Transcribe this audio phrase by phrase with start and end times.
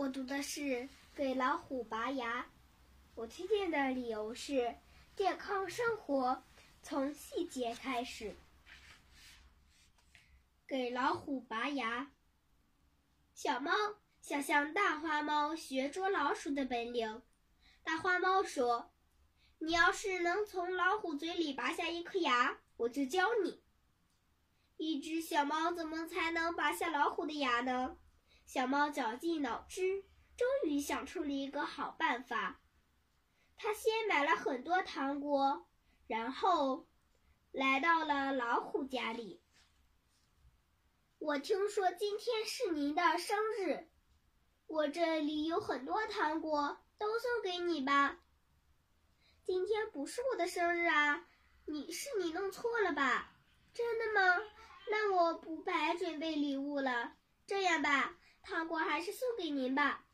[0.00, 0.60] 我读的是
[1.14, 2.40] 《给老虎拔牙》，
[3.14, 4.76] 我推荐的理由是
[5.14, 6.42] 健康生活
[6.82, 8.34] 从细节开始。
[10.66, 12.12] 给老虎拔牙。
[13.34, 13.72] 小猫
[14.22, 17.20] 想向大花猫学捉老鼠的本领。
[17.84, 18.90] 大花猫说
[19.60, 23.60] ：“你要是能从老虎嘴里拔下一颗牙，我就教你。”
[24.78, 27.98] 一只小猫怎么才能拔下老虎的牙呢？
[28.52, 30.02] 小猫绞尽脑汁，
[30.36, 32.60] 终于想出了一个好办法。
[33.56, 35.68] 它先买了很多糖果，
[36.08, 36.88] 然后
[37.52, 39.40] 来到了老虎家里。
[41.20, 43.88] 我听说今天是您的生日，
[44.66, 48.18] 我这里有很多糖果，都送给你吧。
[49.44, 51.24] 今天不是我的生日啊，
[51.66, 53.32] 你是你弄错了吧？
[53.72, 54.42] 真的吗？
[54.90, 57.12] 那我不白准备礼物了。
[57.46, 58.16] 这样吧。
[58.50, 60.06] 糖果还是送给您吧。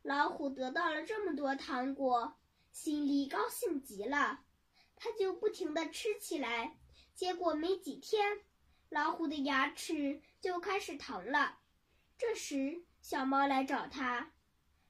[0.00, 2.38] 老虎得到了这么多糖果，
[2.72, 4.46] 心里高兴极了，
[4.96, 6.78] 它就不停地吃起来。
[7.14, 8.40] 结果没几天，
[8.88, 11.58] 老虎的牙齿就开始疼了。
[12.16, 14.32] 这时，小猫来找它，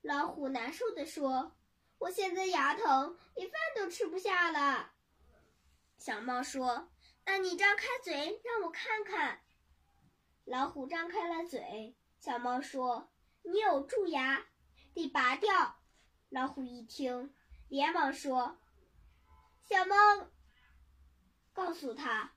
[0.00, 1.56] 老虎难受地说
[1.98, 4.92] ：“我现在牙疼，连饭都吃不下了。”
[5.98, 6.90] 小猫说
[7.26, 9.40] ：“那你张开嘴，让我看看。”
[10.44, 11.94] 老虎张开了嘴。
[12.24, 13.10] 小猫说
[13.42, 14.46] ：“你有蛀牙，
[14.94, 15.80] 得拔掉。”
[16.30, 17.34] 老虎一听，
[17.66, 18.58] 连忙说
[19.68, 19.96] ：“小猫，
[21.52, 22.34] 告诉他，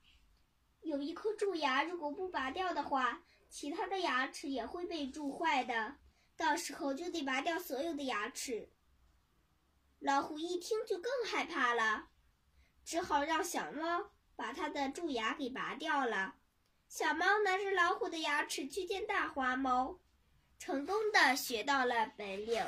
[0.80, 5.98] 有一颗蛀牙，如果不拔掉的话，其他的牙齿也会被蛀坏的，
[6.36, 8.72] 到时候就得拔掉所有的牙齿。”
[10.02, 12.08] 老虎一听就更害怕了，
[12.84, 16.34] 只好让小猫把它的蛀牙给拔掉了。
[16.88, 19.98] 小猫拿着老虎的牙齿去见大花猫，
[20.58, 22.64] 成功的学到了本领。